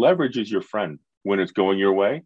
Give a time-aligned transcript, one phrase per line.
[0.00, 2.22] leverage is your friend when it's going your way.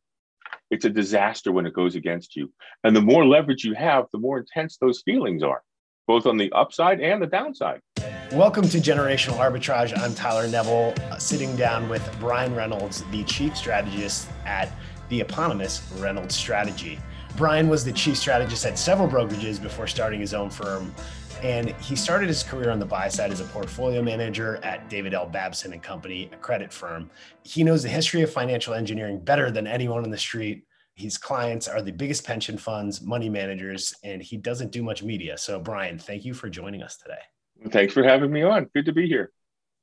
[0.71, 2.53] It's a disaster when it goes against you.
[2.85, 5.61] And the more leverage you have, the more intense those feelings are,
[6.07, 7.81] both on the upside and the downside.
[8.31, 9.99] Welcome to Generational Arbitrage.
[9.99, 14.73] I'm Tyler Neville, uh, sitting down with Brian Reynolds, the chief strategist at
[15.09, 17.01] the eponymous Reynolds Strategy.
[17.37, 20.95] Brian was the chief strategist at several brokerages before starting his own firm.
[21.43, 25.15] And he started his career on the buy side as a portfolio manager at David
[25.15, 25.27] L.
[25.27, 27.11] Babson and Company, a credit firm.
[27.43, 30.65] He knows the history of financial engineering better than anyone on the street.
[30.95, 35.37] His clients are the biggest pension funds, money managers, and he doesn't do much media.
[35.37, 37.71] So, Brian, thank you for joining us today.
[37.71, 38.71] Thanks for having me on.
[38.75, 39.33] Good to be here.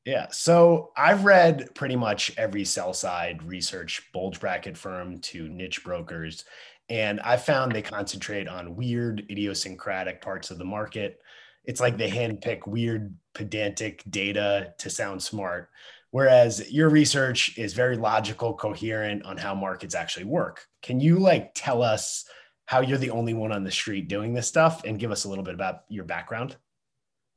[0.05, 0.27] Yeah.
[0.31, 6.45] So I've read pretty much every sell side research bulge bracket firm to niche brokers.
[6.90, 11.20] And I found they concentrate on weird, idiosyncratic parts of the market
[11.65, 15.70] it's like they handpick weird pedantic data to sound smart.
[16.11, 20.65] Whereas your research is very logical coherent on how markets actually work.
[20.81, 22.26] Can you like tell us
[22.65, 25.29] how you're the only one on the street doing this stuff and give us a
[25.29, 26.57] little bit about your background?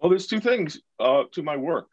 [0.00, 1.88] Well there's two things uh, to my work.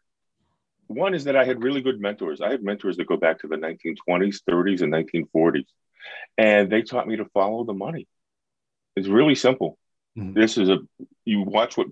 [0.88, 2.40] One is that i had really good mentors.
[2.40, 5.66] I had mentors that go back to the 1920s 30s and 1940s
[6.36, 8.08] and they taught me to follow the money.
[8.96, 9.78] It's really simple.
[10.18, 10.38] Mm-hmm.
[10.38, 10.78] this is a
[11.24, 11.86] you watch what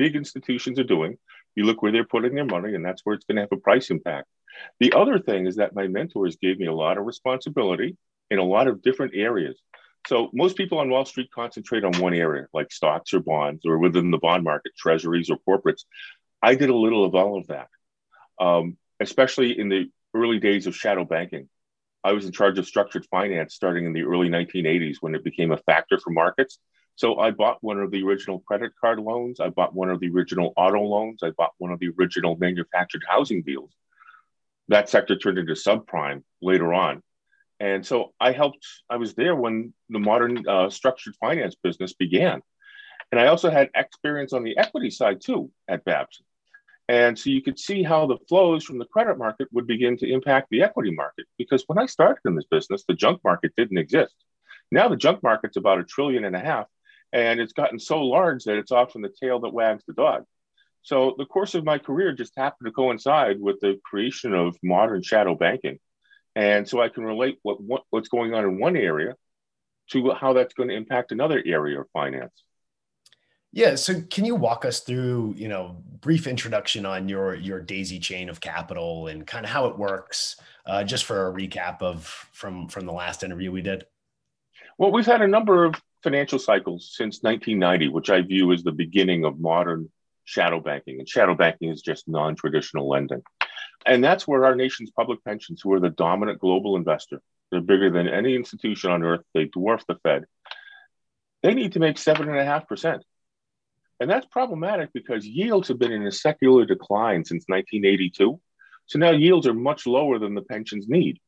[0.00, 1.18] big institutions are doing.
[1.54, 3.58] You look where they're putting their money, and that's where it's going to have a
[3.58, 4.28] price impact.
[4.78, 7.98] The other thing is that my mentors gave me a lot of responsibility
[8.30, 9.60] in a lot of different areas.
[10.06, 13.76] So most people on Wall Street concentrate on one area, like stocks or bonds, or
[13.76, 15.84] within the bond market, treasuries or corporates.
[16.40, 17.68] I did a little of all of that,
[18.40, 21.50] um, especially in the early days of shadow banking.
[22.02, 25.52] I was in charge of structured finance starting in the early 1980s when it became
[25.52, 26.58] a factor for markets.
[26.96, 29.40] So I bought one of the original credit card loans.
[29.40, 31.22] I bought one of the original auto loans.
[31.22, 33.72] I bought one of the original manufactured housing deals.
[34.68, 37.02] That sector turned into subprime later on.
[37.58, 42.42] And so I helped, I was there when the modern uh, structured finance business began.
[43.12, 46.24] And I also had experience on the equity side too at Babson.
[46.88, 50.10] And so you could see how the flows from the credit market would begin to
[50.10, 51.26] impact the equity market.
[51.38, 54.14] Because when I started in this business, the junk market didn't exist.
[54.72, 56.66] Now the junk market's about a trillion and a half
[57.12, 60.24] and it's gotten so large that it's often the tail that wags the dog.
[60.82, 65.02] So the course of my career just happened to coincide with the creation of modern
[65.02, 65.78] shadow banking,
[66.34, 69.14] and so I can relate what, what what's going on in one area
[69.90, 72.44] to how that's going to impact another area of finance.
[73.52, 73.74] Yeah.
[73.74, 78.28] So can you walk us through, you know, brief introduction on your your daisy chain
[78.28, 82.68] of capital and kind of how it works, uh, just for a recap of from
[82.68, 83.84] from the last interview we did?
[84.78, 88.72] Well, we've had a number of financial cycles since 1990, which I view as the
[88.72, 89.90] beginning of modern
[90.24, 90.98] shadow banking.
[90.98, 93.22] And shadow banking is just non traditional lending.
[93.86, 97.90] And that's where our nation's public pensions, who are the dominant global investor, they're bigger
[97.90, 100.26] than any institution on earth, they dwarf the Fed,
[101.42, 103.00] they need to make 7.5%.
[104.00, 108.40] And that's problematic because yields have been in a secular decline since 1982.
[108.86, 111.18] So now yields are much lower than the pensions need.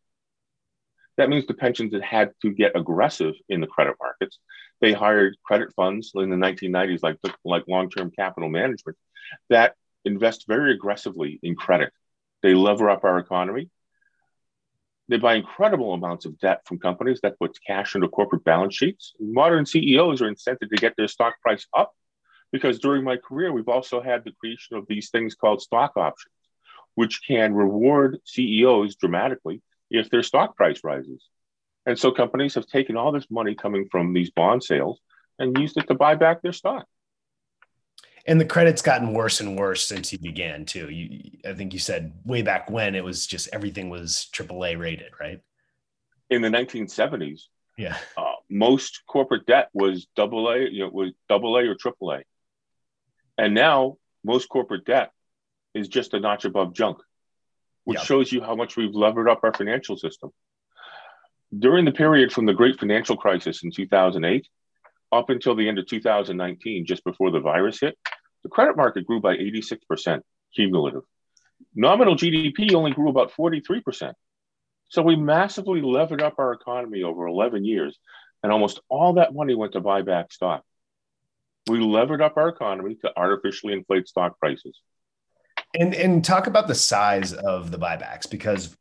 [1.19, 4.39] That means the pensions had to get aggressive in the credit markets.
[4.83, 8.99] They hired credit funds in the 1990s, like, like long term capital management,
[9.49, 11.93] that invest very aggressively in credit.
[12.43, 13.71] They lever up our economy.
[15.09, 19.13] They buy incredible amounts of debt from companies that puts cash into corporate balance sheets.
[19.21, 21.93] Modern CEOs are incented to get their stock price up
[22.51, 26.35] because during my career, we've also had the creation of these things called stock options,
[26.97, 31.25] which can reward CEOs dramatically if their stock price rises.
[31.87, 35.01] And so companies have taken all this money coming from these bond sales
[35.39, 36.87] and used it to buy back their stock.
[38.25, 40.89] And the credit's gotten worse and worse since you began too.
[40.91, 45.11] You, I think you said way back when it was just everything was AAA rated,
[45.19, 45.41] right?
[46.31, 47.43] In the 1970s,
[47.77, 52.23] yeah, uh, most corporate debt was AA, you know, was double A or AAA,
[53.37, 55.11] and now most corporate debt
[55.75, 56.99] is just a notch above junk
[57.85, 58.07] which yep.
[58.07, 60.31] shows you how much we've levered up our financial system.
[61.57, 64.47] During the period from the great financial crisis in 2008
[65.13, 67.99] up until the end of 2019, just before the virus hit,
[68.43, 70.23] the credit market grew by 86%
[70.55, 71.03] cumulative.
[71.75, 74.13] Nominal GDP only grew about 43%.
[74.89, 77.99] So we massively levered up our economy over 11 years,
[78.43, 80.65] and almost all that money went to buy back stock.
[81.69, 84.79] We levered up our economy to artificially inflate stock prices.
[85.75, 88.77] And and talk about the size of the buybacks because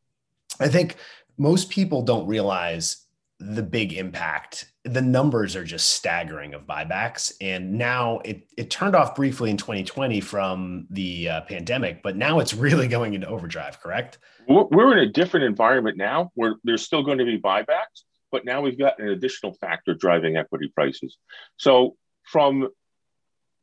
[0.59, 0.97] I think
[1.37, 3.05] most people don't realize
[3.39, 7.33] the big impact the numbers are just staggering of buybacks.
[7.39, 12.39] And now it, it turned off briefly in 2020 from the uh, pandemic, but now
[12.39, 14.17] it's really going into overdrive, correct?
[14.47, 18.61] We're in a different environment now where there's still going to be buybacks, but now
[18.61, 21.17] we've got an additional factor driving equity prices.
[21.57, 22.69] So from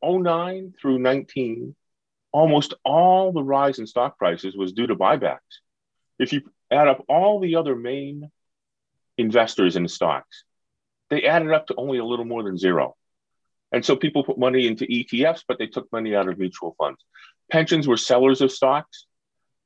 [0.01, 1.75] 09 through 19,
[2.31, 5.39] almost all the rise in stock prices was due to buybacks.
[6.17, 8.29] If you add up all the other main
[9.17, 10.43] investors in stocks,
[11.09, 12.95] they added up to only a little more than zero.
[13.71, 17.03] And so people put money into ETFs, but they took money out of mutual funds.
[17.51, 19.05] Pensions were sellers of stocks,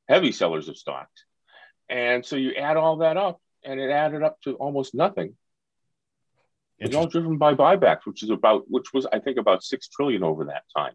[0.10, 1.26] heavy sellers of stocks.
[1.90, 5.36] And so you add all that up, and it added up to almost nothing.
[6.80, 10.24] It's all driven by buybacks, which is about, which was, I think, about six trillion
[10.24, 10.94] over that time.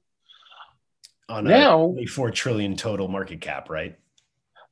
[1.31, 3.99] On now, four trillion total market cap, right?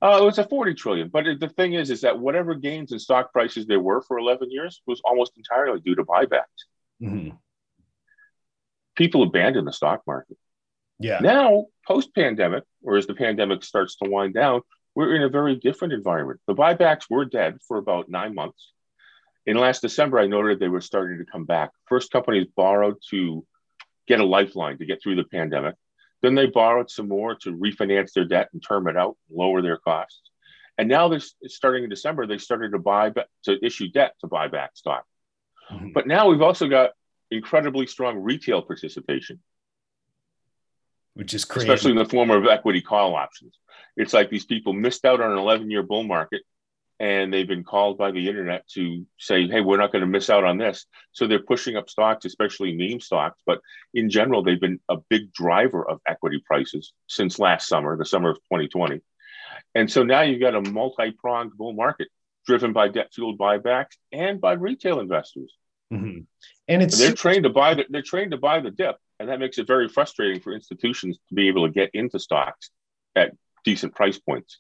[0.03, 1.09] Uh, it was a 40 trillion.
[1.09, 4.51] But the thing is, is that whatever gains in stock prices there were for 11
[4.51, 6.67] years was almost entirely due to buybacks.
[7.03, 7.31] Mm-hmm.
[8.95, 10.37] People abandoned the stock market.
[10.99, 11.19] Yeah.
[11.21, 14.63] Now, post pandemic, or as the pandemic starts to wind down,
[14.95, 16.41] we're in a very different environment.
[16.47, 18.73] The buybacks were dead for about nine months.
[19.45, 21.71] In last December, I noted they were starting to come back.
[21.85, 23.47] First, companies borrowed to
[24.09, 25.75] get a lifeline to get through the pandemic.
[26.27, 29.77] Then they borrowed some more to refinance their debt and term it out, lower their
[29.77, 30.23] costs.
[30.77, 33.13] And now they're starting in December, they started to buy
[33.45, 35.05] to issue debt to buy back stock.
[35.71, 35.93] Mm-hmm.
[35.95, 36.91] But now we've also got
[37.31, 39.39] incredibly strong retail participation,
[41.15, 43.57] which is crazy, especially in the form of equity call options.
[43.97, 46.43] It's like these people missed out on an 11 year bull market
[46.99, 50.31] and they've been called by the internet to say, hey, we're not going to miss
[50.31, 50.87] out on this.
[51.13, 53.41] So they're pushing up stocks, especially meme stocks.
[53.45, 53.61] But
[53.93, 58.31] in general, they've been a big driver of equity prices since last summer, the summer
[58.31, 59.01] of 2020.
[59.75, 62.09] And so now you've got a multi pronged bull market
[62.47, 65.53] driven by debt fueled buybacks and by retail investors.
[65.93, 66.21] Mm-hmm.
[66.69, 69.39] And it's they're trained to buy the, they're trained to buy the dip, and that
[69.39, 72.71] makes it very frustrating for institutions to be able to get into stocks
[73.15, 73.33] at
[73.65, 74.59] decent price points.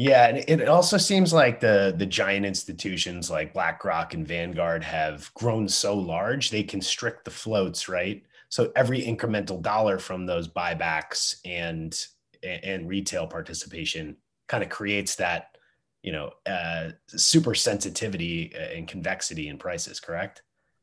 [0.00, 5.34] Yeah, and it also seems like the the giant institutions like BlackRock and Vanguard have
[5.34, 8.22] grown so large they constrict the floats, right?
[8.48, 12.00] So every incremental dollar from those buybacks and
[12.44, 14.16] and retail participation
[14.46, 15.58] kind of creates that,
[16.04, 19.98] you know, uh, super sensitivity uh, and convexity in prices.
[19.98, 20.42] Correct?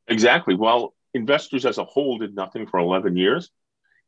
[0.10, 0.56] Exactly.
[0.56, 3.50] Well, investors as a whole did nothing for 11 years.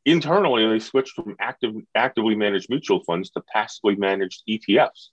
[0.04, 5.08] Internally, they switched from active, actively managed mutual funds to passively managed ETFs.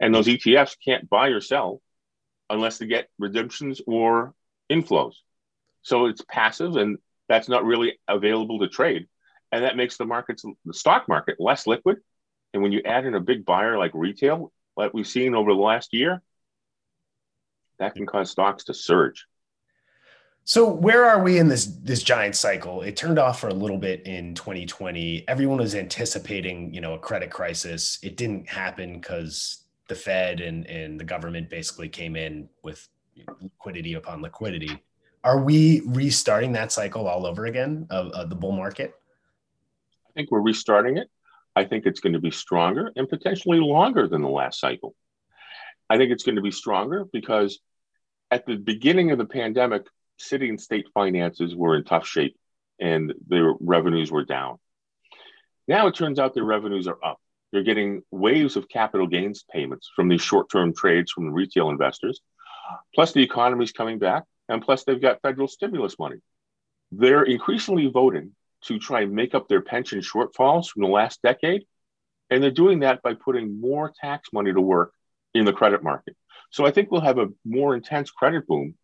[0.00, 1.80] And those ETFs can't buy or sell
[2.50, 4.34] unless they get redemptions or
[4.70, 5.14] inflows.
[5.82, 6.98] So it's passive and
[7.28, 9.06] that's not really available to trade.
[9.52, 11.98] And that makes the markets, the stock market, less liquid.
[12.52, 15.60] And when you add in a big buyer like retail, like we've seen over the
[15.60, 16.22] last year,
[17.78, 19.26] that can cause stocks to surge.
[20.44, 22.82] So where are we in this this giant cycle?
[22.82, 25.24] It turned off for a little bit in 2020.
[25.28, 27.98] Everyone was anticipating, you know, a credit crisis.
[28.02, 32.88] It didn't happen because the Fed and and the government basically came in with
[33.40, 34.82] liquidity upon liquidity.
[35.22, 38.94] Are we restarting that cycle all over again of, of the bull market?
[40.08, 41.08] I think we're restarting it.
[41.54, 44.96] I think it's going to be stronger and potentially longer than the last cycle.
[45.88, 47.60] I think it's going to be stronger because
[48.32, 49.86] at the beginning of the pandemic,
[50.22, 52.36] city and state finances were in tough shape
[52.80, 54.58] and their revenues were down.
[55.68, 57.18] Now it turns out their revenues are up.
[57.52, 62.20] They're getting waves of capital gains payments from these short term trades from retail investors.
[62.94, 66.16] Plus, the economy is coming back, and plus, they've got federal stimulus money.
[66.90, 71.64] They're increasingly voting to try and make up their pension shortfalls from the last decade.
[72.30, 74.92] And they're doing that by putting more tax money to work
[75.34, 76.16] in the credit market.
[76.50, 78.74] So I think we'll have a more intense credit boom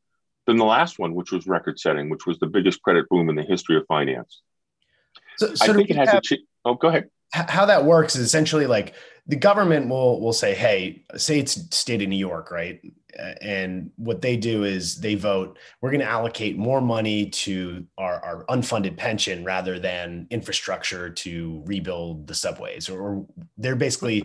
[0.49, 3.37] than the last one, which was record setting, which was the biggest credit boom in
[3.37, 4.41] the history of finance.
[5.37, 6.21] So, so I think it has have, a.
[6.23, 7.11] Ch- oh, go ahead.
[7.33, 8.95] How that works is essentially like
[9.27, 12.81] the government will will say, "Hey, say it's state of New York, right?"
[13.43, 15.59] And what they do is they vote.
[15.83, 21.63] We're going to allocate more money to our, our unfunded pension rather than infrastructure to
[21.67, 22.89] rebuild the subways.
[22.89, 23.27] Or
[23.59, 24.25] they're basically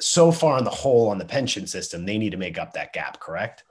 [0.00, 2.92] so far in the hole on the pension system, they need to make up that
[2.92, 3.20] gap.
[3.20, 3.64] Correct?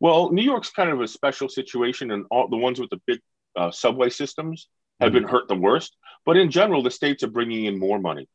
[0.00, 3.20] Well, New York's kind of a special situation, and all the ones with the big
[3.56, 4.68] uh, subway systems
[5.00, 5.20] have mm-hmm.
[5.20, 5.96] been hurt the worst.
[6.24, 8.28] But in general, the states are bringing in more money,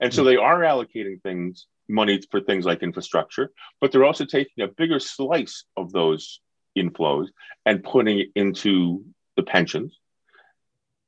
[0.00, 0.30] and so mm-hmm.
[0.30, 3.50] they are allocating things money for things like infrastructure,
[3.80, 6.40] but they're also taking a bigger slice of those
[6.76, 7.28] inflows
[7.66, 9.04] and putting it into
[9.36, 9.98] the pensions.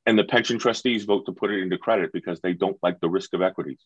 [0.07, 3.09] And the pension trustees vote to put it into credit because they don't like the
[3.09, 3.79] risk of equities.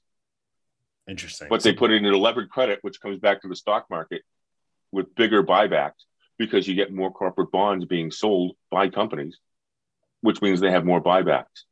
[1.08, 1.46] Interesting.
[1.48, 4.22] But they put it into levered credit, which comes back to the stock market
[4.92, 5.92] with bigger buybacks.
[6.38, 9.38] because you get more corporate bonds being sold by companies,
[10.20, 11.64] which means they have more buybacks.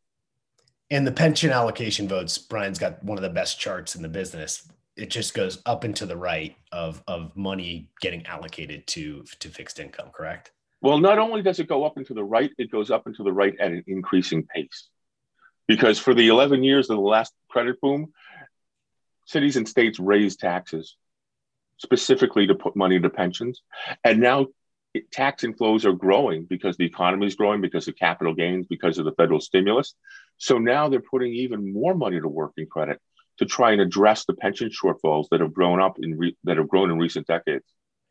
[0.91, 4.69] And the pension allocation votes, Brian's got one of the best charts in the business.
[4.97, 9.49] It just goes up and to the right of, of money getting allocated to, to
[9.49, 10.51] fixed income, correct?
[10.81, 13.15] Well, not only does it go up and to the right, it goes up and
[13.17, 14.89] to the right at an increasing pace.
[15.69, 18.13] Because for the 11 years of the last credit boom,
[19.27, 20.97] cities and states raised taxes
[21.79, 23.63] specifically to put money into pensions.
[24.05, 24.47] And now
[25.13, 29.05] tax inflows are growing because the economy is growing, because of capital gains, because of
[29.05, 29.95] the federal stimulus.
[30.39, 33.01] So now they're putting even more money to working credit
[33.39, 36.69] to try and address the pension shortfalls that have grown up in re- that have
[36.69, 37.65] grown in recent decades.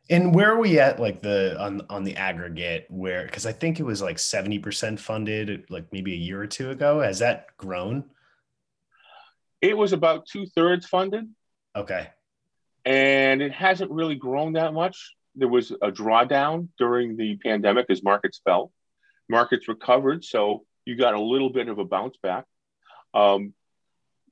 [0.09, 3.79] And where are we at like the on on the aggregate where because I think
[3.79, 7.01] it was like 70% funded like maybe a year or two ago.
[7.01, 8.05] Has that grown?
[9.61, 11.27] It was about two thirds funded.
[11.75, 12.09] Okay.
[12.85, 15.15] And it hasn't really grown that much.
[15.35, 18.71] There was a drawdown during the pandemic as markets fell.
[19.27, 22.45] Markets recovered, so you got a little bit of a bounce back.
[23.13, 23.53] Um,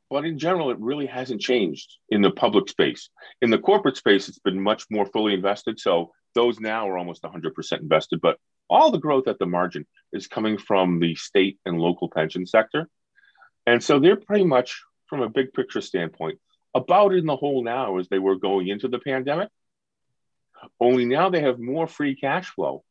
[0.09, 3.09] but in general, it really hasn't changed in the public space.
[3.41, 5.79] In the corporate space, it's been much more fully invested.
[5.79, 8.21] So those now are almost 100% invested.
[8.21, 8.37] But
[8.69, 12.87] all the growth at the margin is coming from the state and local pension sector.
[13.65, 16.39] And so they're pretty much, from a big picture standpoint,
[16.73, 19.49] about in the hole now as they were going into the pandemic.
[20.79, 22.83] Only now they have more free cash flow.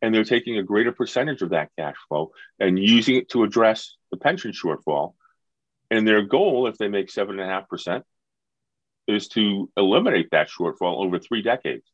[0.00, 3.96] And they're taking a greater percentage of that cash flow and using it to address
[4.10, 5.14] the pension shortfall
[5.92, 8.04] and their goal, if they make seven and a half percent,
[9.06, 11.84] is to eliminate that shortfall over three decades.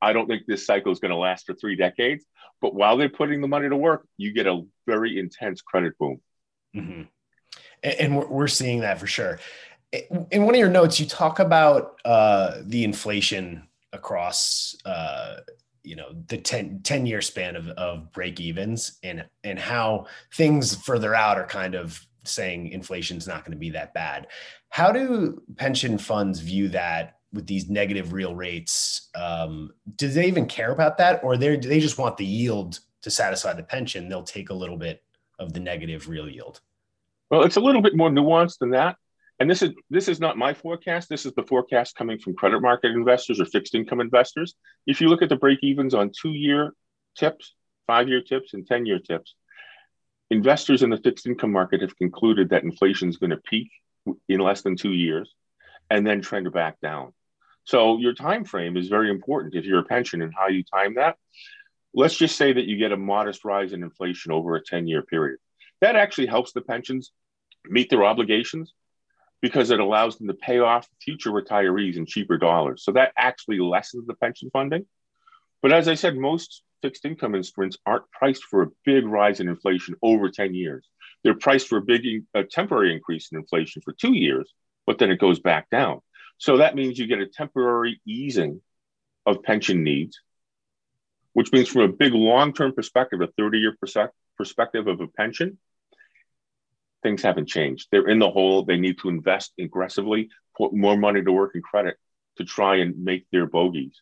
[0.00, 2.24] I don't think this cycle is going to last for three decades,
[2.60, 6.20] but while they're putting the money to work, you get a very intense credit boom.
[6.74, 7.02] Mm-hmm.
[7.82, 9.38] And we're seeing that for sure.
[10.30, 15.36] In one of your notes, you talk about uh, the inflation across uh,
[15.82, 20.76] you know the 10, 10 year span of, of break evens and and how things
[20.76, 24.28] further out are kind of saying inflation's not going to be that bad.
[24.68, 29.10] How do pension funds view that with these negative real rates?
[29.14, 33.10] Um, do they even care about that, or they they just want the yield to
[33.10, 34.08] satisfy the pension?
[34.08, 35.02] They'll take a little bit
[35.38, 36.60] of the negative real yield.
[37.32, 38.96] Well, it's a little bit more nuanced than that.
[39.40, 41.08] And this is this is not my forecast.
[41.08, 44.54] This is the forecast coming from credit market investors or fixed income investors.
[44.86, 46.74] If you look at the break evens on two year
[47.16, 47.54] tips,
[47.86, 49.34] five year tips, and 10 year tips,
[50.30, 53.70] investors in the fixed income market have concluded that inflation is going to peak
[54.28, 55.32] in less than two years
[55.88, 57.14] and then trend back down.
[57.64, 60.96] So your time frame is very important if you're a pension and how you time
[60.96, 61.16] that.
[61.94, 65.00] Let's just say that you get a modest rise in inflation over a 10 year
[65.00, 65.38] period.
[65.80, 67.10] That actually helps the pensions
[67.66, 68.74] meet their obligations
[69.40, 72.84] because it allows them to pay off future retirees in cheaper dollars.
[72.84, 74.86] So that actually lessens the pension funding.
[75.60, 79.48] But as I said, most fixed income instruments aren't priced for a big rise in
[79.48, 80.86] inflation over 10 years.
[81.22, 84.52] They're priced for a big a temporary increase in inflation for two years,
[84.86, 86.00] but then it goes back down.
[86.38, 88.60] So that means you get a temporary easing
[89.26, 90.20] of pension needs,
[91.32, 93.76] which means from a big long-term perspective, a 30-year
[94.36, 95.58] perspective of a pension,
[97.02, 97.88] things haven't changed.
[97.90, 98.64] They're in the hole.
[98.64, 101.96] They need to invest aggressively, put more money to work in credit
[102.36, 104.00] to try and make their bogeys.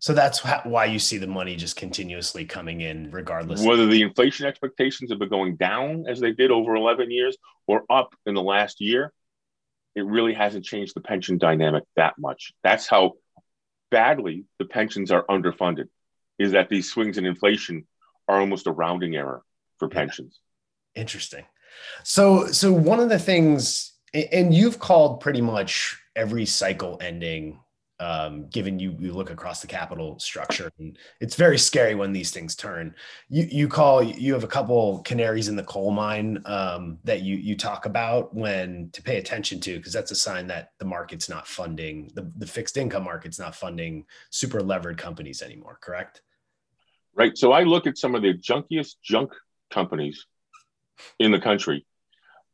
[0.00, 3.64] So that's why you see the money just continuously coming in, regardless.
[3.64, 7.82] Whether the inflation expectations have been going down as they did over 11 years or
[7.90, 9.12] up in the last year,
[9.96, 12.52] it really hasn't changed the pension dynamic that much.
[12.62, 13.14] That's how
[13.90, 15.88] badly the pensions are underfunded,
[16.38, 17.88] is that these swings in inflation
[18.28, 19.42] are almost a rounding error
[19.78, 20.38] for pensions.
[20.94, 21.44] Interesting.
[22.04, 27.60] So, so one of the things, and you've called pretty much every cycle ending
[28.00, 32.30] um, given you, you look across the capital structure and it's very scary when these
[32.30, 32.94] things turn.
[33.28, 37.36] You, you call you have a couple canaries in the coal mine um, that you,
[37.36, 41.28] you talk about when to pay attention to because that's a sign that the market's
[41.28, 46.22] not funding the, the fixed income market's not funding super levered companies anymore correct?
[47.14, 47.36] Right.
[47.36, 49.32] So i look at some of the junkiest junk
[49.70, 50.24] companies
[51.18, 51.86] in the country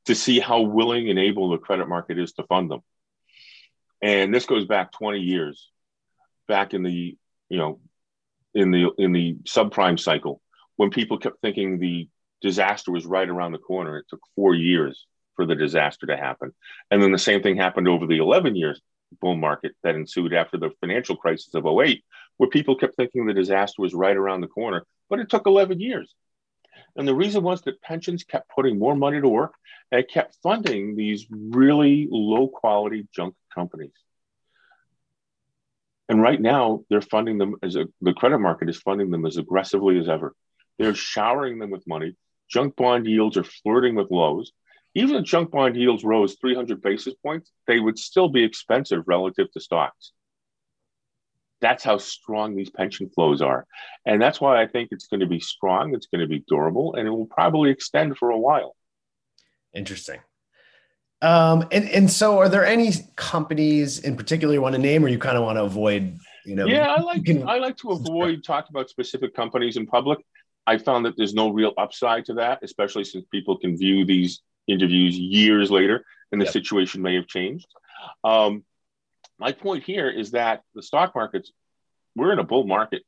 [0.07, 2.81] to see how willing and able the credit market is to fund them.
[4.03, 5.71] And this goes back 20 years
[6.47, 7.17] back in the
[7.49, 7.81] you know
[8.55, 10.41] in the in the subprime cycle
[10.77, 12.09] when people kept thinking the
[12.43, 13.97] disaster was right around the corner.
[13.97, 16.53] It took four years for the disaster to happen.
[16.91, 18.81] And then the same thing happened over the 11 years
[19.21, 22.05] bull market that ensued after the financial crisis of 08
[22.37, 25.81] where people kept thinking the disaster was right around the corner but it took 11
[25.81, 26.13] years
[26.97, 29.55] and the reason was that pensions kept putting more money to work
[29.91, 33.93] and it kept funding these really low quality junk companies.
[36.09, 39.37] And right now, they're funding them as a, the credit market is funding them as
[39.37, 40.35] aggressively as ever.
[40.79, 42.15] They're showering them with money.
[42.49, 44.53] Junk bond yields are flirting with lows.
[44.95, 49.51] Even if junk bond yields rose 300 basis points, they would still be expensive relative
[49.53, 50.13] to stocks.
[51.64, 53.66] That's how strong these pension flows are.
[54.04, 56.94] And that's why I think it's going to be strong, it's going to be durable,
[56.94, 58.76] and it will probably extend for a while.
[59.75, 60.21] Interesting.
[61.23, 65.09] Um, and, and so are there any companies in particular you want to name or
[65.09, 66.66] you kind of want to avoid, you know?
[66.66, 70.18] Yeah, I like can, I like to avoid talking about specific companies in public.
[70.66, 74.42] I found that there's no real upside to that, especially since people can view these
[74.68, 76.52] interviews years later and the yep.
[76.52, 77.68] situation may have changed.
[78.23, 78.64] Um,
[79.38, 81.53] my point here is that the stock markets,
[82.14, 83.03] we're in a bull market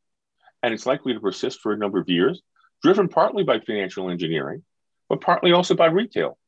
[0.62, 2.42] and it's likely to persist for a number of years,
[2.82, 4.62] driven partly by financial engineering,
[5.08, 6.38] but partly also by retail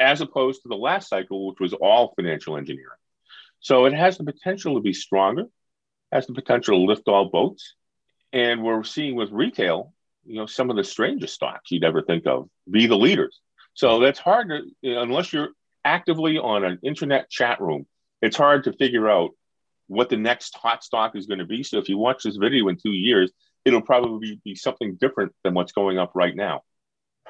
[0.00, 2.98] as opposed to the last cycle, which was all financial engineering.
[3.60, 5.44] So it has the potential to be stronger,
[6.12, 7.74] has the potential to lift all boats.
[8.32, 9.92] And we're seeing with retail,
[10.26, 13.40] you know, some of the strangest stocks you'd ever think of be the leaders.
[13.74, 15.50] So that's hard to, unless you're
[15.84, 17.86] actively on an internet chat room,
[18.24, 19.30] it's hard to figure out
[19.88, 21.62] what the next hot stock is going to be.
[21.62, 23.30] So if you watch this video in two years,
[23.64, 26.62] it'll probably be something different than what's going up right now.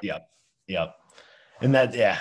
[0.01, 0.27] Yep.
[0.67, 0.95] Yep
[1.61, 2.17] and that yeah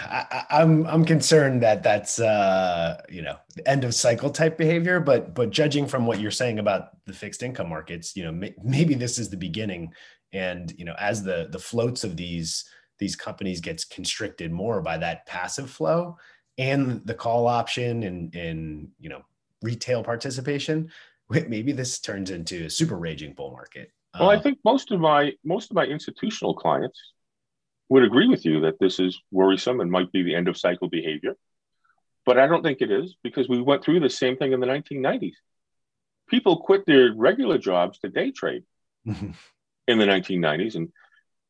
[0.50, 5.00] I, am I'm, I'm concerned that that's uh you know end of cycle type behavior
[5.00, 8.54] but but judging from what you're saying about the fixed income markets you know may,
[8.62, 9.92] maybe this is the beginning
[10.32, 12.64] and you know as the the floats of these
[12.98, 16.16] these companies gets constricted more by that passive flow
[16.58, 19.22] and the call option and and you know
[19.62, 20.90] retail participation
[21.30, 25.00] maybe this turns into a super raging bull market well i uh, think most of
[25.00, 27.14] my most of my institutional clients
[27.88, 30.88] would agree with you that this is worrisome and might be the end of cycle
[30.88, 31.36] behavior.
[32.24, 34.66] But I don't think it is because we went through the same thing in the
[34.66, 35.34] 1990s.
[36.28, 38.64] People quit their regular jobs to day trade
[39.04, 39.34] in
[39.86, 40.74] the 1990s.
[40.76, 40.90] And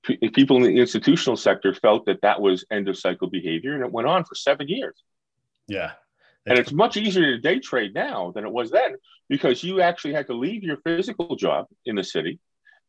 [0.05, 3.75] p- people in the institutional sector felt that that was end of cycle behavior.
[3.75, 5.03] And it went on for seven years.
[5.67, 5.93] Yeah.
[6.47, 8.97] And it's much easier to day trade now than it was then
[9.29, 12.39] because you actually had to leave your physical job in the city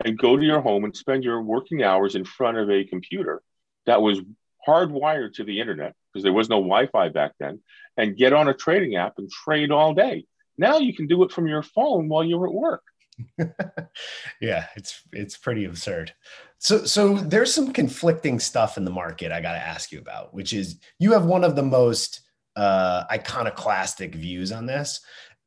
[0.04, 3.42] and go to your home and spend your working hours in front of a computer
[3.86, 4.20] that was
[4.68, 7.62] hardwired to the internet because there was no Wi-Fi back then,
[7.98, 10.26] and get on a trading app and trade all day.
[10.58, 12.84] Now you can do it from your phone while you're at work.
[14.42, 16.14] yeah, it's it's pretty absurd.
[16.60, 20.34] So so there's some conflicting stuff in the market I got to ask you about,
[20.34, 22.22] which is you have one of the most
[22.56, 25.02] uh, iconoclastic views on this,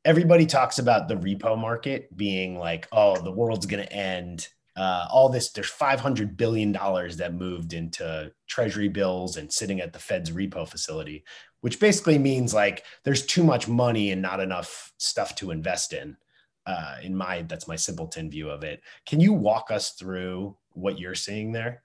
[0.05, 4.49] everybody talks about the repo market being like, oh, the world's going to end.
[4.77, 9.92] Uh, all this, there's 500 billion dollars that moved into treasury bills and sitting at
[9.92, 11.25] the Fed's repo facility,
[11.62, 16.16] which basically means like there's too much money and not enough stuff to invest in.
[16.64, 18.83] Uh, in my, that's my simpleton view of it.
[19.07, 21.82] Can you walk us through what you're seeing there?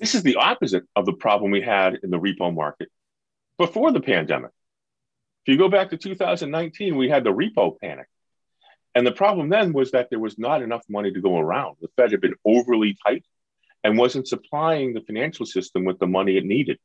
[0.00, 2.88] This is the opposite of the problem we had in the repo market
[3.58, 4.50] before the pandemic.
[5.44, 8.08] If you go back to 2019, we had the repo panic.
[8.94, 11.76] And the problem then was that there was not enough money to go around.
[11.80, 13.24] The Fed had been overly tight
[13.82, 16.78] and wasn't supplying the financial system with the money it needed.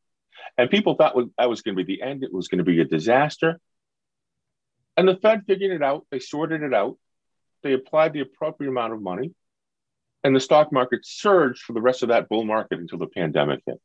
[0.58, 2.24] And people thought that was going to be the end.
[2.24, 3.60] It was going to be a disaster.
[4.96, 6.06] And the Fed figured it out.
[6.10, 6.98] They sorted it out.
[7.64, 9.34] They applied the appropriate amount of money.
[10.28, 13.62] And the stock market surged for the rest of that bull market until the pandemic
[13.66, 13.80] hit.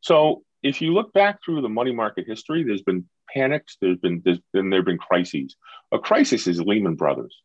[0.00, 4.22] So if you look back through the money market history, there's been panics, there's been
[4.24, 5.56] there's been there have been crises.
[5.90, 7.36] A crisis is Lehman Brothers,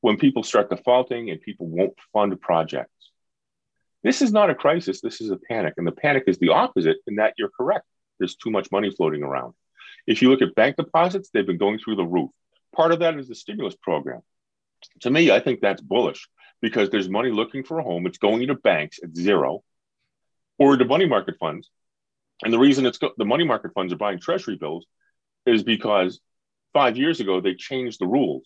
[0.00, 3.10] when people start defaulting and people won't fund projects.
[4.04, 5.74] This is not a crisis, this is a panic.
[5.76, 7.84] And the panic is the opposite in that you're correct.
[8.20, 9.54] There's too much money floating around.
[10.06, 12.30] If you look at bank deposits, they've been going through the roof.
[12.76, 14.20] Part of that is the stimulus program.
[15.00, 16.28] To me, I think that's bullish
[16.60, 18.06] because there's money looking for a home.
[18.06, 19.62] It's going into banks at zero
[20.58, 21.70] or the money market funds
[22.42, 24.86] and the reason it's go- the money market funds are buying treasury bills
[25.46, 26.20] is because
[26.72, 28.44] five years ago they changed the rules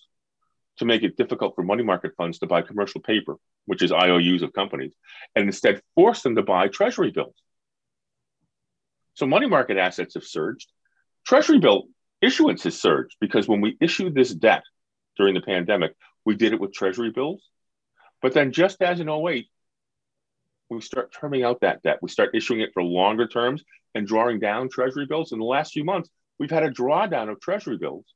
[0.79, 4.43] to make it difficult for money market funds to buy commercial paper, which is IOUs
[4.43, 4.93] of companies,
[5.37, 7.37] and instead force them to buy treasury bills.
[9.15, 10.73] So money market assets have surged.
[11.25, 11.85] Treasury bill
[12.21, 14.65] issuance has surged because when we issued this debt
[15.17, 17.49] during the pandemic, we did it with treasury bills.
[18.25, 19.51] But then just as in 08,
[20.71, 21.99] we start terming out that debt.
[22.01, 23.63] We start issuing it for longer terms
[23.95, 25.33] and drawing down treasury bills.
[25.33, 26.09] In the last few months,
[26.39, 28.07] we've had a drawdown of treasury bills.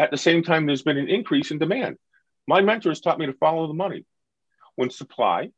[0.00, 1.98] At the same time, there's been an increase in demand.
[2.48, 4.04] My mentors taught me to follow the money.
[4.74, 5.50] When supply,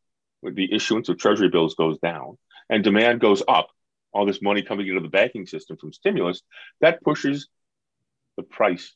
[0.43, 2.37] when the issuance of treasury bills goes down
[2.69, 3.69] and demand goes up,
[4.12, 6.43] all this money coming into the banking system from stimulus,
[6.83, 7.49] that pushes
[8.37, 8.95] the price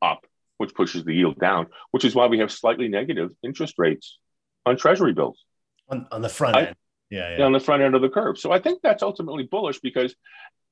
[0.00, 0.24] up
[0.60, 4.18] which pushes the yield down, which is why we have slightly negative interest rates
[4.66, 5.42] on treasury bills.
[5.88, 6.76] On, on the front I, end.
[7.08, 7.44] Yeah, yeah.
[7.46, 8.38] On the front end of the curve.
[8.38, 10.14] So I think that's ultimately bullish because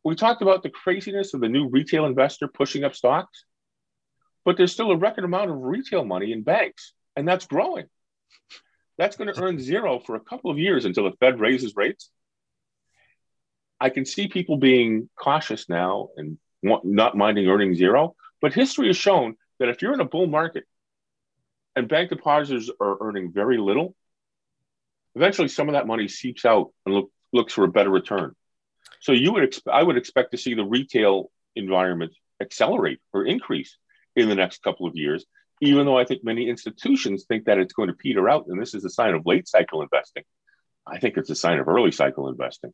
[0.05, 3.46] we talked about the craziness of the new retail investor pushing up stocks,
[4.44, 7.87] but there's still a record amount of retail money in banks, and that's growing.
[8.98, 12.11] That's going to earn zero for a couple of years until the Fed raises rates.
[13.81, 18.98] I can see people being cautious now and not minding earning zero, but history has
[18.98, 20.64] shown that if you're in a bull market
[21.77, 23.94] and bank depositors are earning very little,
[25.14, 28.35] eventually some of that money seeps out and look, looks for a better return.
[29.01, 33.77] So you would exp- I would expect to see the retail environment accelerate or increase
[34.16, 35.25] in the next couple of years,
[35.61, 38.75] even though I think many institutions think that it's going to peter out, and this
[38.75, 40.25] is a sign of late cycle investing.
[40.87, 42.73] I think it's a sign of early cycle investing.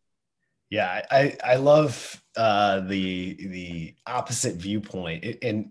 [0.75, 5.71] Yeah, I I love uh, the the opposite viewpoint, and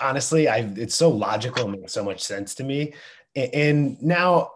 [0.00, 2.94] honestly, I it's so logical and makes so much sense to me.
[3.36, 4.52] And now,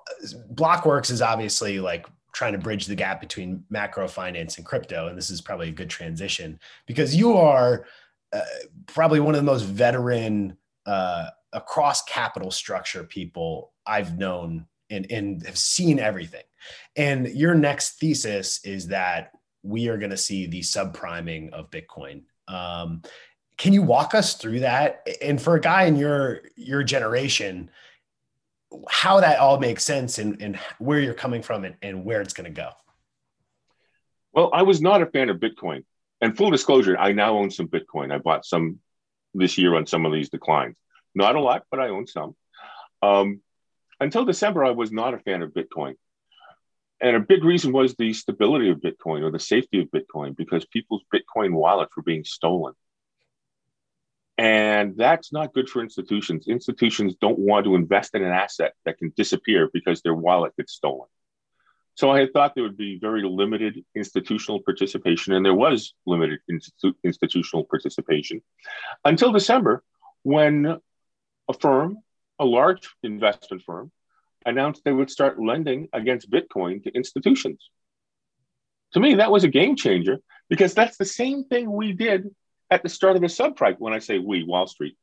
[0.55, 5.19] Blockworks is obviously like trying to bridge the gap between macro finance and crypto, and
[5.19, 7.85] this is probably a good transition because you are
[8.33, 8.41] uh,
[8.87, 15.45] probably one of the most veteran uh, across capital structure people I've known and, and
[15.45, 16.45] have seen everything.
[16.97, 22.23] And your next thesis is that we are going to see the subpriming of Bitcoin.
[22.49, 23.03] Um,
[23.59, 25.07] can you walk us through that?
[25.21, 27.71] And for a guy in your your generation,
[28.89, 32.33] how that all makes sense and, and where you're coming from and, and where it's
[32.33, 32.71] going to go.
[34.33, 35.85] Well, I was not a fan of Bitcoin.
[36.21, 38.13] And full disclosure, I now own some Bitcoin.
[38.13, 38.79] I bought some
[39.35, 40.77] this year on some of these declines.
[41.15, 42.35] Not a lot, but I own some.
[43.03, 43.41] Um,
[44.01, 45.95] until December, I was not a fan of Bitcoin.
[47.03, 50.65] And a big reason was the stability of Bitcoin or the safety of Bitcoin because
[50.67, 52.75] people's Bitcoin wallets were being stolen.
[54.39, 56.47] And that's not good for institutions.
[56.47, 60.75] Institutions don't want to invest in an asset that can disappear because their wallet gets
[60.75, 61.09] stolen.
[61.95, 66.39] So I had thought there would be very limited institutional participation, and there was limited
[66.51, 68.43] institu- institutional participation
[69.05, 69.83] until December
[70.23, 70.79] when
[71.49, 71.99] a firm,
[72.39, 73.93] a large investment firm,
[74.47, 77.71] announced they would start lending against Bitcoin to institutions.
[78.93, 82.29] To me, that was a game changer because that's the same thing we did
[82.71, 83.77] at the start of the subprime.
[83.79, 84.97] When I say we, Wall Street,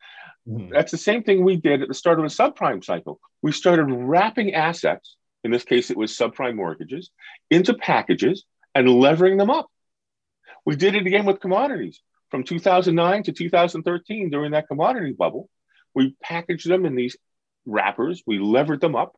[0.48, 0.72] mm-hmm.
[0.72, 3.20] that's the same thing we did at the start of the subprime cycle.
[3.42, 7.10] We started wrapping assets, in this case, it was subprime mortgages,
[7.50, 8.44] into packages
[8.76, 9.68] and levering them up.
[10.66, 15.50] We did it again with commodities from 2009 to 2013 during that commodity bubble.
[15.96, 17.18] We packaged them in these
[17.66, 19.16] wrappers, we levered them up,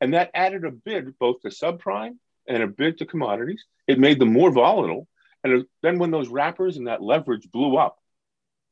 [0.00, 2.16] and that added a bid both to subprime
[2.48, 3.64] and a bid to commodities.
[3.86, 5.08] It made them more volatile
[5.44, 7.98] and then when those wrappers and that leverage blew up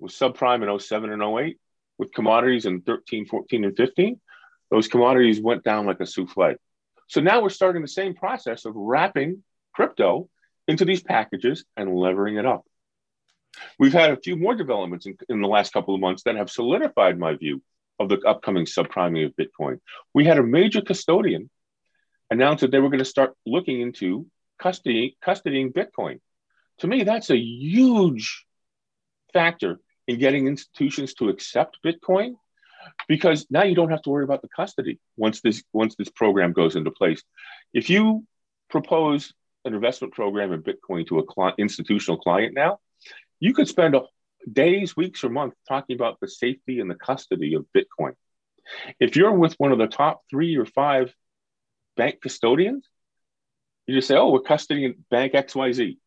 [0.01, 1.59] with subprime in 07 and 08,
[1.99, 4.21] with commodities in 13, 14, and 15,
[4.71, 6.57] those commodities went down like a souffle.
[7.09, 10.31] So now we're starting the same process of wrapping crypto
[10.67, 12.65] into these packages and levering it up.
[13.79, 16.51] We've had a few more developments in, in the last couple of months that have
[16.51, 17.63] solidified my view
[17.99, 19.79] of the upcoming subpriming of Bitcoin.
[20.15, 21.51] We had a major custodian
[22.31, 24.27] announce that they were going to start looking into
[24.59, 26.21] custody, custodying Bitcoin.
[26.79, 28.47] To me, that's a huge
[29.33, 29.79] factor
[30.09, 32.35] in getting institutions to accept Bitcoin
[33.09, 36.53] because now you don't have to worry about the custody once this once this program
[36.53, 37.23] goes into place.
[37.73, 38.27] If you
[38.69, 39.33] propose
[39.65, 42.81] an investment program in Bitcoin to a client, institutional client now,
[43.39, 43.95] you could spend
[44.51, 48.13] days, weeks, or months talking about the safety and the custody of Bitcoin.
[49.01, 51.15] If you're with one of the top three or five
[51.97, 52.89] bank custodians,
[53.87, 55.99] you just say, "Oh, we're custodying Bank XYZ."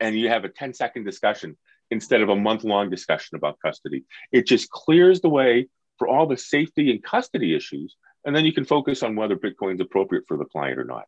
[0.00, 1.56] and you have a 10 second discussion
[1.90, 4.04] instead of a month long discussion about custody.
[4.32, 7.96] It just clears the way for all the safety and custody issues.
[8.24, 11.04] And then you can focus on whether Bitcoin is appropriate for the client or not.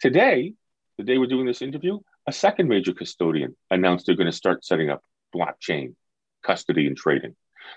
[0.00, 0.54] Today,
[0.98, 4.64] the day we're doing this interview, a second major custodian announced they're going to start
[4.64, 5.02] setting up
[5.34, 5.94] blockchain
[6.42, 7.34] custody and trading.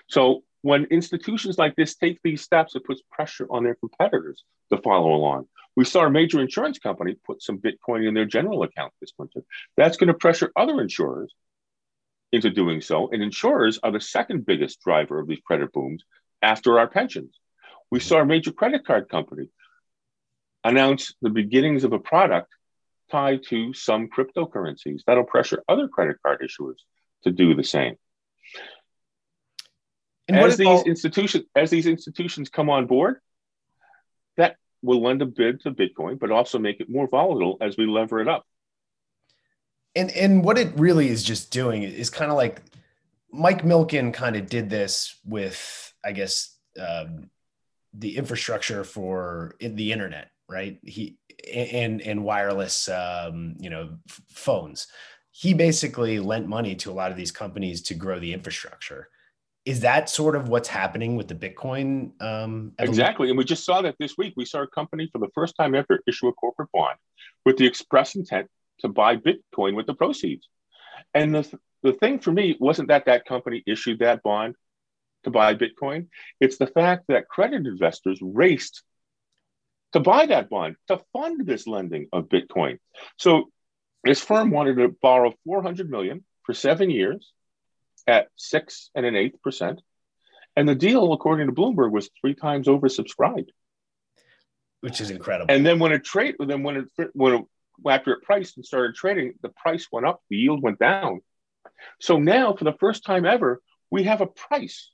[0.08, 4.42] So when institutions like this take these steps, it puts pressure on their competitors
[4.72, 5.46] to follow along.
[5.76, 9.44] We saw a major insurance company put some Bitcoin in their general account this winter.
[9.76, 11.32] That's going to pressure other insurers
[12.32, 13.10] into doing so.
[13.10, 16.02] And insurers are the second biggest driver of these credit booms
[16.42, 17.38] after our pensions.
[17.90, 19.48] We saw a major credit card company
[20.64, 22.52] announce the beginnings of a product
[23.10, 25.02] tied to some cryptocurrencies.
[25.06, 26.78] That'll pressure other credit card issuers
[27.26, 27.96] to do the same.
[30.28, 33.20] And as these all- institutions as these institutions come on board,
[34.36, 37.86] that will lend a bid to Bitcoin, but also make it more volatile as we
[37.86, 38.46] lever it up.
[39.94, 42.62] And and what it really is just doing is kind of like
[43.32, 47.30] Mike Milken kind of did this with, I guess, um,
[47.92, 50.78] the infrastructure for the internet, right?
[50.82, 51.16] He
[51.52, 53.98] and and wireless, um, you know,
[54.30, 54.88] phones.
[55.38, 59.10] He basically lent money to a lot of these companies to grow the infrastructure.
[59.66, 62.12] Is that sort of what's happening with the Bitcoin?
[62.22, 64.32] Um, exactly, and we just saw that this week.
[64.34, 66.96] We saw a company for the first time ever issue a corporate bond
[67.44, 70.48] with the express intent to buy Bitcoin with the proceeds.
[71.12, 74.54] And the the thing for me wasn't that that company issued that bond
[75.24, 76.06] to buy Bitcoin.
[76.40, 78.82] It's the fact that credit investors raced
[79.92, 82.78] to buy that bond to fund this lending of Bitcoin.
[83.18, 83.50] So
[84.06, 87.32] this firm wanted to borrow 400 million for seven years
[88.06, 89.80] at six and an eighth percent.
[90.56, 93.48] And the deal, according to Bloomberg, was three times oversubscribed.
[94.80, 95.52] Which is incredible.
[95.52, 97.44] And then when it trade, then when it when it,
[97.88, 101.20] after it priced and started trading, the price went up, the yield went down.
[102.00, 104.90] So now, for the first time ever, we have a price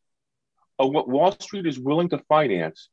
[0.79, 2.88] of what Wall Street is willing to finance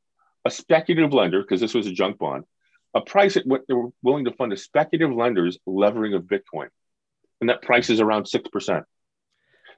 [0.45, 2.43] a speculative lender, because this was a junk bond,
[2.93, 6.67] a price at what they were willing to fund a speculative lender's levering of Bitcoin.
[7.39, 8.83] And that price is around 6%.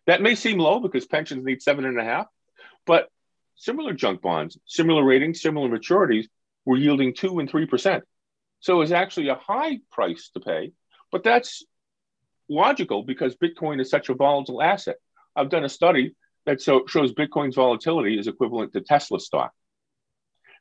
[0.08, 2.28] That may seem low because pensions need seven and a half,
[2.86, 3.10] but
[3.56, 6.26] similar junk bonds, similar ratings, similar maturities
[6.66, 8.02] were yielding two and 3%.
[8.60, 10.72] So it's actually a high price to pay,
[11.12, 11.64] but that's
[12.50, 14.98] logical because Bitcoin is such a volatile asset.
[15.36, 19.52] I've done a study that so, shows Bitcoin's volatility is equivalent to Tesla stock.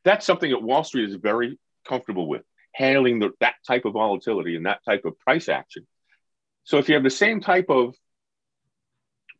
[0.04, 4.56] That's something that Wall Street is very comfortable with, handling the, that type of volatility
[4.56, 5.86] and that type of price action.
[6.64, 7.94] So if you have the same type of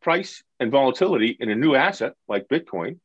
[0.00, 2.98] price and volatility in a new asset like Bitcoin,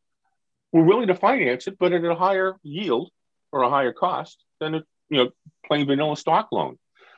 [0.71, 3.09] we're willing to finance it, but at a higher yield
[3.51, 5.29] or a higher cost than a you know
[5.65, 6.77] plain vanilla stock loan.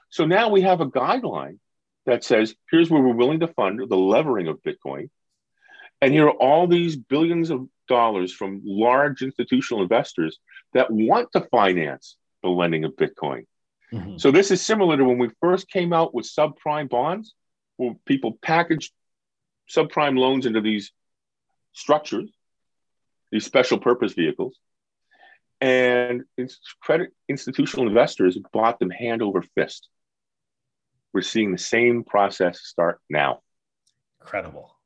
[0.10, 1.60] So now we have a guideline
[2.06, 5.10] that says here's where we're willing to fund the levering of Bitcoin.
[6.02, 10.38] And here are all these billions of dollars from large institutional investors
[10.74, 13.46] that want to finance the lending of Bitcoin.
[13.94, 14.18] Mm-hmm.
[14.18, 17.34] So this is similar to when we first came out with subprime bonds,
[17.78, 18.92] where people packaged
[19.70, 20.92] subprime loans into these
[21.74, 22.30] structures,
[23.32, 24.58] these special purpose vehicles,
[25.62, 26.24] and
[26.82, 29.90] credit institutional investors bought them hand over fist.
[31.14, 33.42] We're seeing the same process start now.
[34.22, 34.77] Incredible.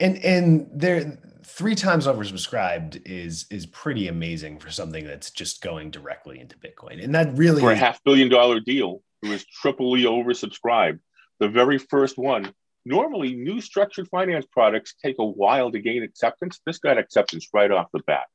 [0.00, 5.90] And and they're three times oversubscribed is is pretty amazing for something that's just going
[5.90, 7.02] directly into Bitcoin.
[7.02, 11.00] And that really for a half billion dollar deal, it was triply oversubscribed.
[11.40, 12.52] The very first one.
[12.84, 16.60] Normally, new structured finance products take a while to gain acceptance.
[16.64, 18.26] This got acceptance right off the bat.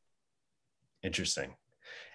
[1.01, 1.55] Interesting.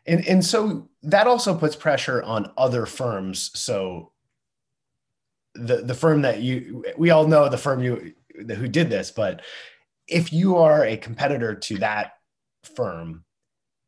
[0.06, 3.50] And and so that also puts pressure on other firms.
[3.54, 4.12] So
[5.54, 8.14] the the firm that you we all know the firm you
[8.54, 9.42] who did this, but
[10.06, 12.12] if you are a competitor to that
[12.74, 13.24] firm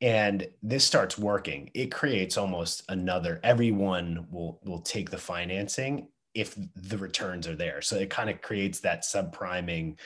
[0.00, 6.56] and this starts working, it creates almost another everyone will will take the financing if
[6.76, 7.82] the returns are there.
[7.82, 9.96] So it kind of creates that subpriming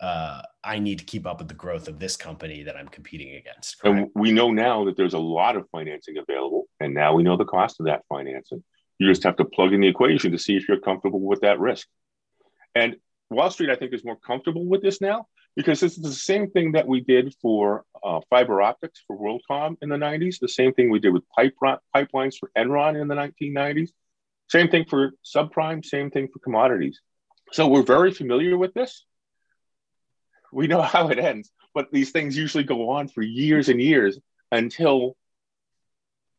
[0.00, 3.36] uh, I need to keep up with the growth of this company that I'm competing
[3.36, 3.78] against.
[3.78, 3.98] Correct?
[3.98, 7.36] And we know now that there's a lot of financing available, and now we know
[7.36, 8.62] the cost of that financing.
[8.98, 11.58] You just have to plug in the equation to see if you're comfortable with that
[11.58, 11.86] risk.
[12.74, 12.96] And
[13.34, 16.50] Wall Street, I think, is more comfortable with this now because this is the same
[16.50, 20.72] thing that we did for uh, fiber optics for WorldCom in the 90s, the same
[20.72, 21.54] thing we did with pipe,
[21.94, 23.90] pipelines for Enron in the 1990s,
[24.48, 27.00] same thing for subprime, same thing for commodities.
[27.52, 29.04] So we're very familiar with this.
[30.52, 34.18] We know how it ends, but these things usually go on for years and years
[34.50, 35.16] until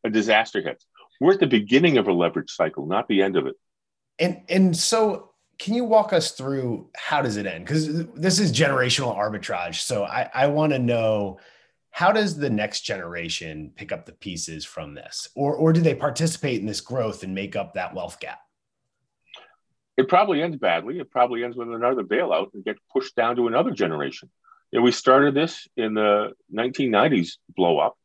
[0.03, 0.85] a disaster hits.
[1.21, 3.55] We're at the beginning of a leverage cycle, not the end of it.
[4.19, 7.65] And and so can you walk us through how does it end?
[7.65, 9.81] Because this is generational arbitrage.
[9.81, 11.39] So I, I want to know
[11.91, 15.29] how does the next generation pick up the pieces from this?
[15.35, 18.39] Or or do they participate in this growth and make up that wealth gap?
[19.97, 20.99] It probably ends badly.
[20.99, 24.29] It probably ends with another bailout and gets pushed down to another generation.
[24.73, 27.95] We started this in the 1990s blow up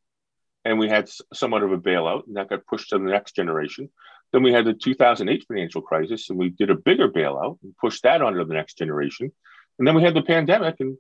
[0.65, 3.89] and we had somewhat of a bailout, and that got pushed to the next generation.
[4.33, 8.05] Then we had the 2008 financial crisis, and we did a bigger bailout and pushed
[8.05, 9.33] that onto the next generation.
[9.79, 10.97] And then we had the pandemic, and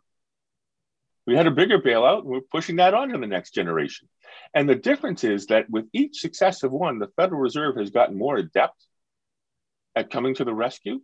[1.26, 4.08] we had a bigger bailout, and we're pushing that on to the next generation.
[4.54, 8.36] And the difference is that with each successive one, the Federal Reserve has gotten more
[8.36, 8.84] adept
[9.94, 11.00] at coming to the rescue.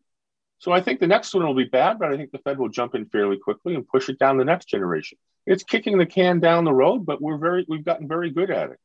[0.58, 2.70] So I think the next one will be bad, but I think the Fed will
[2.70, 6.40] jump in fairly quickly and push it down the next generation it's kicking the can
[6.40, 8.80] down the road, but we're very we've gotten very good at it.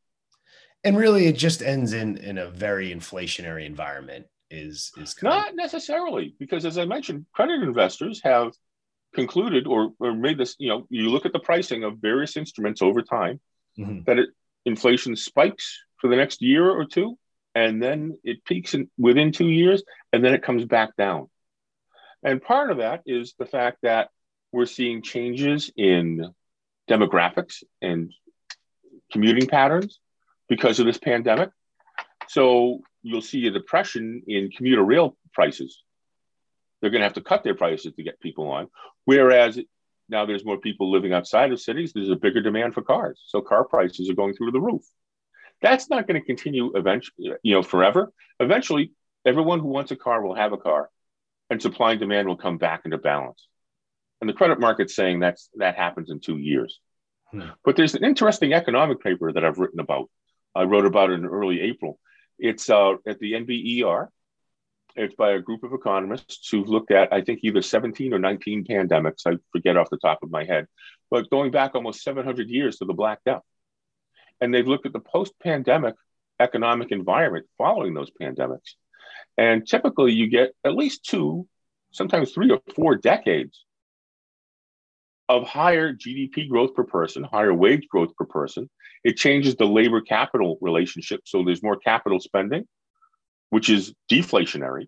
[0.84, 4.26] And really, it just ends in in a very inflationary environment.
[4.50, 8.52] Is is not necessarily because, as I mentioned, credit investors have
[9.14, 12.82] concluded or, or made this, you know, you look at the pricing of various instruments
[12.82, 13.40] over time,
[13.78, 14.04] mm-hmm.
[14.06, 14.30] that it,
[14.66, 17.18] inflation spikes for the next year or two,
[17.56, 21.30] and then it peaks in, within two years, and then it comes back down.
[22.24, 24.10] And part of that is the fact that
[24.52, 26.34] we're seeing changes in
[26.90, 28.14] demographics and
[29.12, 30.00] commuting patterns
[30.52, 31.50] because of this pandemic.
[32.28, 35.82] So you'll see a depression in commuter rail prices.
[36.82, 38.68] They're going to have to cut their prices to get people on.
[39.06, 39.58] Whereas
[40.10, 43.24] now there's more people living outside of cities, there's a bigger demand for cars.
[43.28, 44.82] So car prices are going through the roof.
[45.62, 48.12] That's not going to continue eventually, you know, forever.
[48.42, 48.92] Eventually,
[49.26, 50.90] everyone who wants a car will have a car
[51.50, 53.48] and supply and demand will come back into balance.
[54.20, 56.82] And the credit market's saying that's that happens in two years.
[57.32, 57.52] Hmm.
[57.64, 60.10] But there's an interesting economic paper that I've written about.
[60.56, 62.00] I wrote about it in early April.
[62.40, 64.08] It's uh, at the NBER.
[64.96, 68.66] It's by a group of economists who've looked at, I think, either 17 or 19
[68.66, 69.26] pandemics.
[69.26, 70.68] I forget off the top of my head,
[71.10, 73.44] but going back almost 700 years to the Black Death.
[74.42, 75.96] And they've looked at the post pandemic
[76.40, 78.76] economic environment following those pandemics.
[79.38, 81.48] And typically, you get at least two,
[81.92, 83.64] sometimes three or four decades
[85.32, 88.70] of higher GDP growth per person, higher wage growth per person.
[89.06, 91.22] It changes the labor capital relationship.
[91.26, 92.68] So there's more capital spending,
[93.50, 94.88] which is deflationary.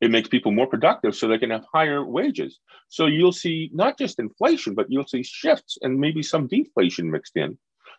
[0.00, 2.58] It makes people more productive so they can have higher wages.
[2.88, 7.36] So you'll see not just inflation, but you'll see shifts and maybe some deflation mixed
[7.36, 7.56] in,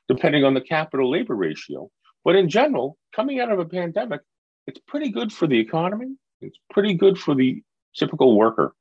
[0.10, 1.89] depending on the capital labor ratio.
[2.26, 4.22] But in general, coming out of a pandemic,
[4.68, 6.18] it's pretty good for the economy.
[6.41, 7.63] It's pretty good for the
[7.96, 8.76] typical worker.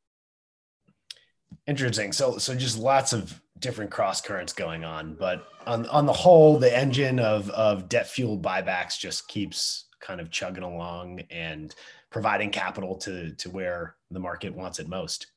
[1.66, 2.12] Interesting.
[2.12, 6.58] So, so just lots of different cross currents going on, but on on the whole,
[6.58, 11.74] the engine of of debt fueled buybacks just keeps kind of chugging along and
[12.10, 15.28] providing capital to to where the market wants it most.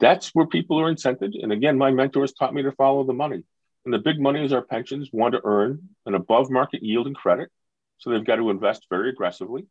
[0.00, 1.40] That's where people are incented.
[1.42, 3.44] And again, my mentors taught me to follow the money.
[3.84, 7.16] And the big money is our pensions want to earn an above market yield and
[7.16, 7.50] credit.
[7.98, 9.66] So they've got to invest very aggressively.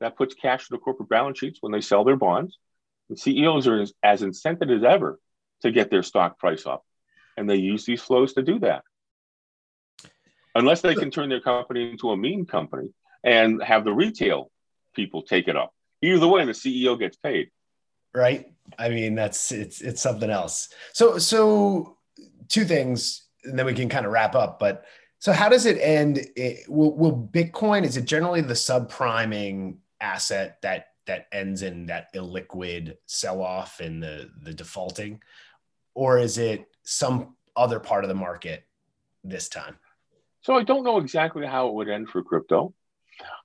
[0.00, 2.58] That puts cash in the corporate balance sheets when they sell their bonds.
[3.18, 5.18] CEOs are as, as incented as ever
[5.62, 6.84] to get their stock price up.
[7.36, 8.82] And they use these flows to do that.
[10.54, 12.90] Unless they can turn their company into a meme company
[13.24, 14.50] and have the retail
[14.94, 15.72] people take it up.
[16.02, 17.50] Either way, the CEO gets paid.
[18.14, 18.52] Right.
[18.78, 20.68] I mean, that's it's it's something else.
[20.92, 21.96] So so
[22.48, 24.58] two things, and then we can kind of wrap up.
[24.58, 24.84] But
[25.18, 26.18] so how does it end?
[26.36, 32.12] It, will, will Bitcoin, is it generally the subpriming asset that that ends in that
[32.14, 35.20] illiquid sell-off and the the defaulting?
[35.94, 38.64] Or is it some other part of the market
[39.22, 39.76] this time?
[40.40, 42.74] So i don't know exactly how it would end for crypto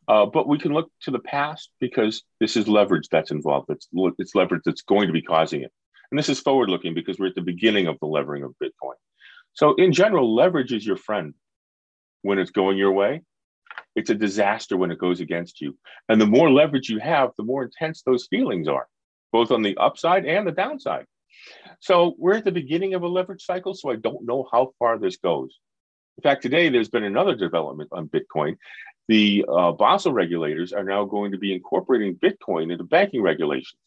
[0.08, 3.70] uh, but we can look to the past because this is leverage that's involved.
[3.70, 5.72] It's, it's leverage that's going to be causing it.
[6.12, 8.96] And this is forward looking because we're at the beginning of the levering of bitcoin.
[9.54, 11.34] So in general leverage is your friend
[12.22, 13.22] when it's going your way
[13.98, 15.76] it's a disaster when it goes against you.
[16.08, 18.88] And the more leverage you have, the more intense those feelings are,
[19.32, 21.08] both on the upside and the downside.
[21.80, 25.00] So we're at the beginning of a leverage cycle, so I don't know how far
[25.00, 25.58] this goes.
[26.20, 28.58] In fact, today there's been another development on Bitcoin.
[29.08, 33.82] The uh, Basel regulators are now going to be incorporating Bitcoin into banking regulations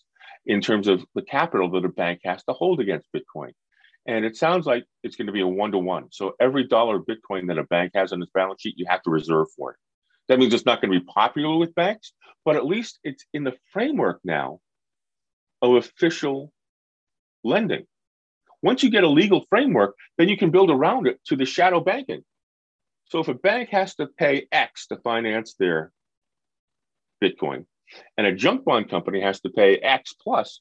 [0.45, 3.53] in terms of the capital that a bank has to hold against Bitcoin.
[4.07, 6.09] And it sounds like it's going to be a one to one.
[6.11, 9.03] So every dollar of Bitcoin that a bank has on its balance sheet, you have
[9.03, 9.77] to reserve for it.
[10.31, 12.13] That means it's not going to be popular with banks,
[12.45, 14.61] but at least it's in the framework now
[15.61, 16.53] of official
[17.43, 17.85] lending.
[18.63, 21.81] Once you get a legal framework, then you can build around it to the shadow
[21.81, 22.23] banking.
[23.07, 25.91] So if a bank has to pay X to finance their
[27.21, 27.67] Bitcoin,
[28.17, 30.61] and a junk bond company has to pay X plus,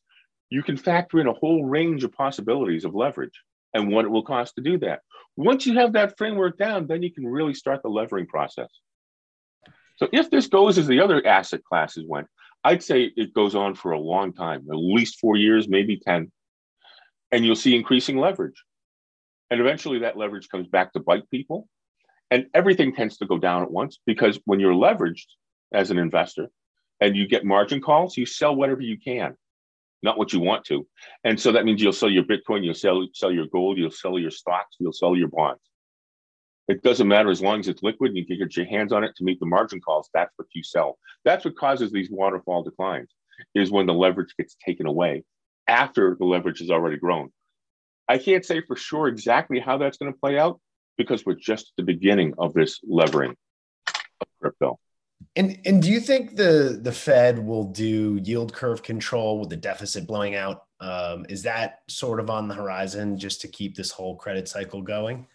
[0.50, 3.40] you can factor in a whole range of possibilities of leverage
[3.76, 5.02] and what it will cost to do that.
[5.38, 8.70] Once you have that framework down, then you can really start the levering process.
[10.00, 12.28] So if this goes as the other asset classes went,
[12.64, 16.32] I'd say it goes on for a long time, at least four years, maybe 10.
[17.34, 18.64] And you'll see increasing leverage.
[19.52, 21.68] And eventually that leverage comes back to bite people.
[22.32, 25.26] And everything tends to go down at once because when you're leveraged
[25.74, 26.48] as an investor
[27.02, 29.36] and you get margin calls, you sell whatever you can
[30.02, 30.88] not what you want to.
[31.24, 34.18] And so that means you'll sell your Bitcoin, you'll sell, sell your gold, you'll sell
[34.18, 35.62] your stocks, you'll sell your bonds.
[36.70, 39.04] It doesn't matter as long as it's liquid and you can get your hands on
[39.04, 40.08] it to meet the margin calls.
[40.14, 41.00] That's what you sell.
[41.26, 43.10] That's what causes these waterfall declines,
[43.56, 45.24] is when the leverage gets taken away
[45.68, 47.32] after the leverage has already grown.
[48.08, 50.62] I can't say for sure exactly how that's going to play out
[50.96, 53.36] because we're just at the beginning of this levering
[53.88, 54.80] of crypto.
[55.36, 59.58] And and do you think the the Fed will do yield curve control with the
[59.58, 60.66] deficit blowing out?
[60.80, 64.82] Um, is that sort of on the horizon just to keep this whole credit cycle
[64.82, 65.28] going?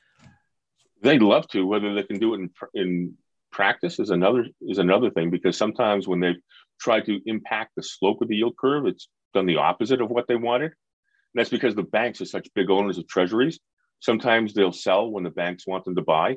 [1.04, 1.66] They'd love to.
[1.66, 3.14] Whether they can do it in in
[3.52, 6.42] practice is another is another thing because sometimes when they've
[6.80, 10.26] tried to impact the slope of the yield curve, it's done the opposite of what
[10.26, 10.72] they wanted.
[10.72, 13.60] And that's because the banks are such big owners of treasuries.
[14.00, 16.36] Sometimes they'll sell when the banks want them to buy.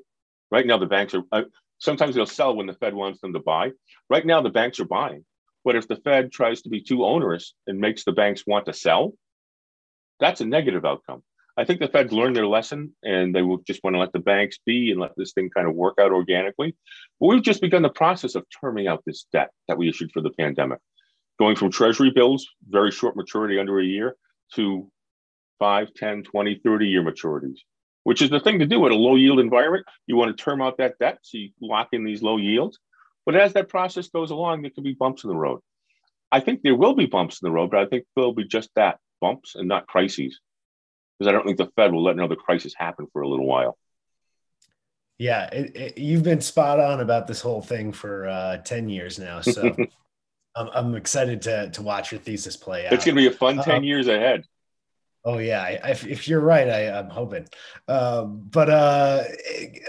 [0.51, 1.23] Right now, the banks are.
[1.31, 1.43] Uh,
[1.79, 3.71] sometimes they'll sell when the Fed wants them to buy.
[4.09, 5.25] Right now, the banks are buying.
[5.63, 8.73] But if the Fed tries to be too onerous and makes the banks want to
[8.73, 9.13] sell,
[10.19, 11.23] that's a negative outcome.
[11.59, 14.19] I think the Fed's learned their lesson and they will just want to let the
[14.19, 16.75] banks be and let this thing kind of work out organically.
[17.19, 20.21] But we've just begun the process of terming out this debt that we issued for
[20.21, 20.77] the pandemic,
[21.39, 24.15] going from treasury bills, very short maturity under a year,
[24.53, 24.87] to
[25.57, 27.57] 5, 10, 20, 30 year maturities,
[28.03, 29.87] which is the thing to do at a low yield environment.
[30.05, 32.77] You want to term out that debt so you lock in these low yields.
[33.25, 35.61] But as that process goes along, there can be bumps in the road.
[36.31, 38.69] I think there will be bumps in the road, but I think there'll be just
[38.75, 40.39] that bumps and not crises
[41.17, 43.77] because I don't think the Fed will let another crisis happen for a little while.
[45.17, 49.17] Yeah, it, it, you've been spot on about this whole thing for uh, ten years
[49.17, 49.75] now, so
[50.55, 52.93] I'm, I'm, excited to to watch your thesis play out.
[52.93, 54.45] It's going to be a fun ten um, years ahead.
[55.25, 57.47] Oh yeah, I, if, if, you're right, I, am hoping.
[57.87, 59.23] Um, but uh,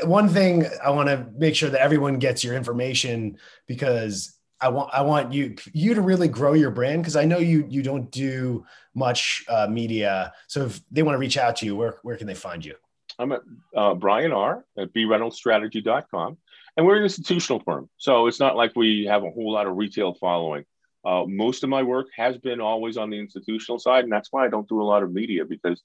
[0.05, 4.91] one thing I want to make sure that everyone gets your information because I want
[4.93, 8.11] I want you you to really grow your brand because I know you you don't
[8.11, 10.33] do much uh, media.
[10.49, 12.75] So if they want to reach out to you, where where can they find you?
[13.19, 13.41] I'm at
[13.77, 16.39] uh, Brian R at breynoldsstrategy.com,
[16.77, 19.77] and we're an institutional firm, so it's not like we have a whole lot of
[19.77, 20.65] retail following.
[21.05, 24.45] Uh, most of my work has been always on the institutional side, and that's why
[24.45, 25.83] I don't do a lot of media because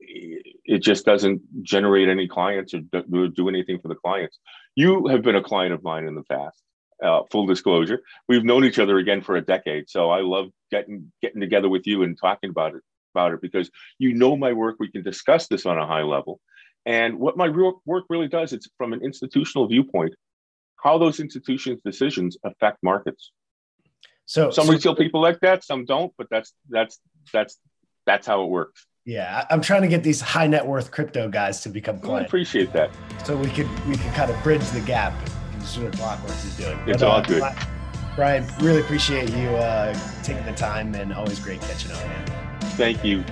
[0.00, 2.80] it just doesn't generate any clients or
[3.28, 4.38] do anything for the clients.
[4.76, 6.62] You have been a client of mine in the past
[7.02, 8.02] uh, full disclosure.
[8.28, 11.86] We've known each other again for a decade, so I love getting getting together with
[11.86, 12.82] you and talking about it
[13.14, 14.76] about it because you know my work.
[14.78, 16.40] We can discuss this on a high level,
[16.86, 20.14] and what my real work really does it's from an institutional viewpoint,
[20.82, 23.32] how those institutions' decisions affect markets.
[24.26, 26.98] So some so, retail people like that, some don't, but that's that's
[27.32, 27.58] that's
[28.06, 28.86] that's how it works.
[29.04, 32.24] Yeah, I'm trying to get these high net worth crypto guys to become clients.
[32.24, 32.90] I appreciate that.
[33.24, 35.14] So we could we could kind of bridge the gap
[35.76, 36.78] what Clockworks is doing.
[36.86, 37.42] It's but, all uh, good.
[38.16, 42.26] Brian, really appreciate you uh, taking the time and always great catching up, man.
[42.76, 43.24] Thank you.